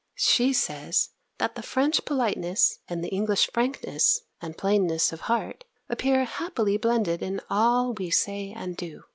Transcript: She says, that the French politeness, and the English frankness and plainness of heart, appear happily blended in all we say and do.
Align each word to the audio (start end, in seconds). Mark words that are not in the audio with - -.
She 0.17 0.51
says, 0.51 1.09
that 1.37 1.53
the 1.53 1.61
French 1.61 2.05
politeness, 2.05 2.79
and 2.87 3.03
the 3.03 3.09
English 3.09 3.51
frankness 3.53 4.21
and 4.41 4.57
plainness 4.57 5.13
of 5.13 5.21
heart, 5.29 5.63
appear 5.89 6.25
happily 6.25 6.77
blended 6.77 7.21
in 7.21 7.39
all 7.51 7.93
we 7.93 8.09
say 8.09 8.51
and 8.51 8.75
do. 8.75 9.03